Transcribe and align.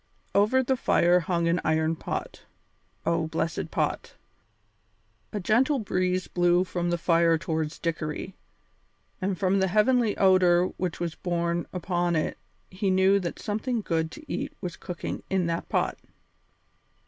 Over 0.33 0.63
the 0.63 0.75
fire 0.75 1.19
hung 1.19 1.47
an 1.47 1.61
iron 1.63 1.95
pot. 1.95 2.45
Oh, 3.05 3.27
blessed 3.27 3.69
pot! 3.69 4.15
A 5.31 5.39
gentle 5.39 5.77
breeze 5.77 6.27
blew 6.27 6.63
from 6.63 6.89
the 6.89 6.97
fire 6.97 7.37
towards 7.37 7.77
Dickory, 7.77 8.33
and 9.21 9.37
from 9.37 9.59
the 9.59 9.67
heavenly 9.67 10.17
odour 10.17 10.69
which 10.77 10.99
was 10.99 11.13
borne 11.13 11.67
upon 11.71 12.15
it 12.15 12.39
he 12.71 12.89
knew 12.89 13.19
that 13.19 13.37
something 13.37 13.81
good 13.81 14.09
to 14.09 14.25
eat 14.27 14.53
was 14.59 14.75
cooking 14.75 15.21
in 15.29 15.45
that 15.45 15.69
pot. 15.69 15.99